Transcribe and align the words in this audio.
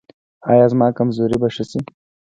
ایا 0.51 0.65
زما 0.71 0.87
کمزوري 0.97 1.37
به 1.41 1.47
ښه 1.55 1.63
شي؟ 1.69 1.79